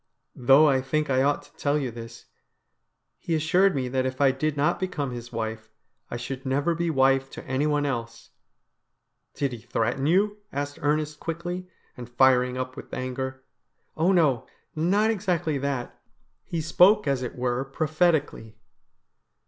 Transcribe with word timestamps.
Though 0.35 0.67
I 0.67 0.81
t 0.81 0.97
hink 0.97 1.11
I 1.11 1.21
ought 1.21 1.43
to 1.43 1.53
tell 1.57 1.77
you 1.77 1.91
this, 1.91 2.25
he 3.19 3.35
assured 3.35 3.75
me 3.75 3.87
that 3.89 4.03
if 4.03 4.19
I 4.19 4.31
did 4.31 4.57
not 4.57 4.79
become 4.79 5.11
his 5.11 5.31
wife, 5.31 5.69
I 6.09 6.17
should 6.17 6.43
never 6.43 6.73
be 6.73 6.89
wife 6.89 7.29
to 7.29 7.45
anyone 7.45 7.85
else.'' 7.85 8.31
Did 9.35 9.51
he 9.51 9.59
threaten 9.59 10.07
you?' 10.07 10.37
asked 10.51 10.79
Ernest 10.81 11.19
quickly, 11.19 11.67
and 11.95 12.09
firmer 12.09 12.59
up 12.59 12.75
with 12.75 12.91
anger. 12.95 13.43
THE 13.95 14.01
BRIDE 14.01 14.07
OF 14.09 14.15
DEATH 14.15 14.17
101' 14.17 14.43
Oh, 14.75 14.81
no, 14.81 14.89
not 14.97 15.11
exactly 15.11 15.59
that. 15.59 16.01
He 16.45 16.61
spoke 16.61 17.05
as 17.05 17.21
it 17.21 17.35
were 17.35 17.63
prophetic 17.63 18.33
ally.' 18.33 18.53